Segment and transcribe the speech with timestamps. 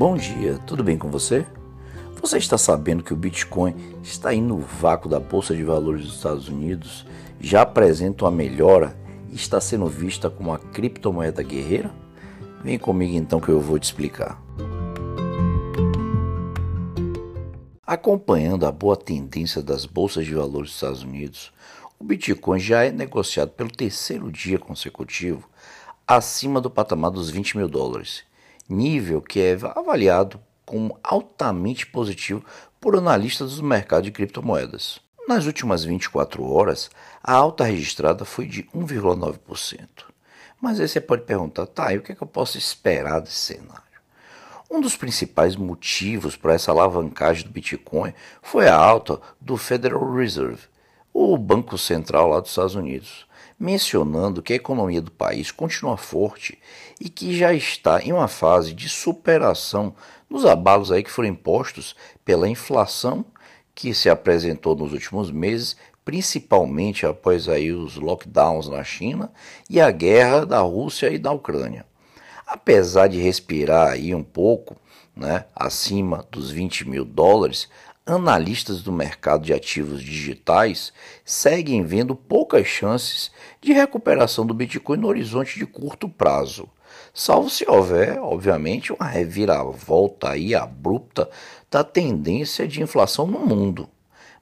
[0.00, 1.46] Bom dia, tudo bem com você?
[2.22, 6.14] Você está sabendo que o Bitcoin está indo no vácuo da Bolsa de Valores dos
[6.14, 7.04] Estados Unidos,
[7.38, 8.98] já apresenta uma melhora
[9.30, 11.90] e está sendo vista como uma criptomoeda guerreira?
[12.64, 14.40] Vem comigo então que eu vou te explicar.
[17.86, 21.52] Acompanhando a boa tendência das bolsas de valores dos Estados Unidos,
[21.98, 25.46] o Bitcoin já é negociado pelo terceiro dia consecutivo
[26.08, 28.24] acima do patamar dos 20 mil dólares,
[28.70, 32.44] nível que é avaliado como altamente positivo
[32.80, 35.00] por analistas do mercado de criptomoedas.
[35.26, 36.90] Nas últimas 24 horas,
[37.22, 39.88] a alta registrada foi de 1,9%.
[40.60, 43.34] Mas aí você pode perguntar, tá, e o que, é que eu posso esperar desse
[43.34, 43.82] cenário?
[44.70, 50.62] Um dos principais motivos para essa alavancagem do Bitcoin foi a alta do Federal Reserve,
[51.12, 53.26] o Banco Central lá dos Estados Unidos,
[53.58, 56.58] mencionando que a economia do país continua forte
[57.00, 59.94] e que já está em uma fase de superação
[60.30, 63.24] dos abalos aí que foram impostos pela inflação
[63.74, 69.30] que se apresentou nos últimos meses, principalmente após aí os lockdowns na China
[69.68, 71.84] e a guerra da Rússia e da Ucrânia.
[72.46, 74.76] Apesar de respirar aí um pouco,
[75.14, 77.68] né, acima dos 20 mil dólares,
[78.10, 80.92] analistas do mercado de ativos digitais
[81.24, 83.30] seguem vendo poucas chances
[83.60, 86.68] de recuperação do Bitcoin no horizonte de curto prazo,
[87.14, 91.30] salvo se houver, obviamente, uma reviravolta aí abrupta
[91.70, 93.88] da tendência de inflação no mundo.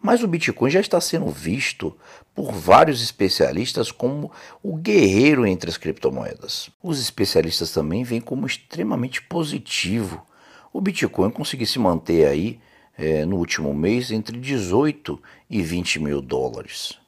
[0.00, 1.96] Mas o Bitcoin já está sendo visto
[2.34, 4.30] por vários especialistas como
[4.62, 6.70] o guerreiro entre as criptomoedas.
[6.82, 10.24] Os especialistas também veem como extremamente positivo
[10.72, 12.60] o Bitcoin conseguir se manter aí
[12.96, 16.98] é, no último mês entre 18 e 20 mil dólares.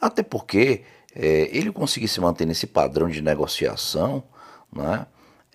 [0.00, 0.82] Até porque
[1.14, 4.22] é, ele conseguir se manter nesse padrão de negociação
[4.72, 5.06] né,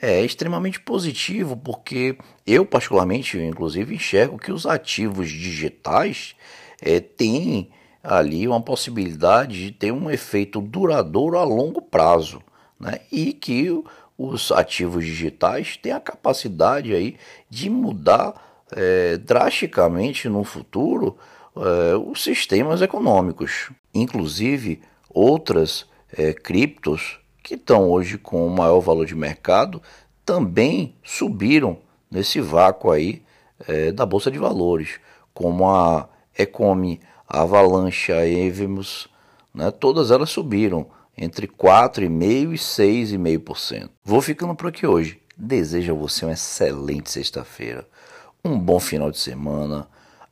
[0.02, 6.36] é extremamente positivo, porque eu, particularmente, inclusive, enxergo que os ativos digitais
[6.82, 7.70] é, têm
[8.04, 12.42] ali uma possibilidade de ter um efeito duradouro a longo prazo.
[12.80, 13.70] Né, e que
[14.18, 17.16] os ativos digitais têm a capacidade aí
[17.48, 21.18] de mudar é, drasticamente no futuro
[21.56, 23.70] é, os sistemas econômicos.
[23.94, 25.86] Inclusive, outras
[26.18, 29.82] é, criptos que estão hoje com o maior valor de mercado
[30.26, 33.22] também subiram nesse vácuo aí
[33.68, 35.00] é, da Bolsa de Valores,
[35.34, 36.08] como a
[36.38, 39.10] Ecomi, a Avalanche, a Evemos,
[39.54, 43.90] né, todas elas subiram entre 4,5% e 6,5%.
[44.04, 45.20] Vou ficando por aqui hoje.
[45.36, 47.88] Desejo a você uma excelente sexta-feira
[48.44, 49.88] um bom final de semana.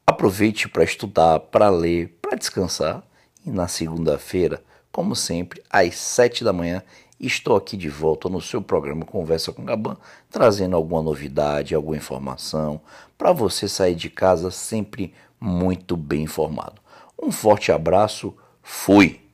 [0.06, 3.03] Aproveite para estudar, para ler, para descansar.
[3.46, 4.62] E na segunda-feira,
[4.92, 6.84] como sempre, às sete da manhã,
[7.19, 9.98] estou aqui de volta no seu programa Conversa com Gaban,
[10.30, 12.81] trazendo alguma novidade, alguma informação,
[13.18, 16.81] para você sair de casa sempre muito bem informado.
[17.22, 19.28] Um forte abraço, fui!